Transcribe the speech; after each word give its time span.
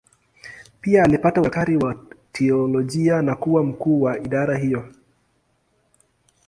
Pia 0.81 1.03
alipata 1.03 1.41
udaktari 1.41 1.77
wa 1.77 1.95
teolojia 2.31 3.21
na 3.21 3.35
kuwa 3.35 3.63
mkuu 3.63 4.01
wa 4.01 4.19
idara 4.19 4.57
hiyo. 4.57 4.89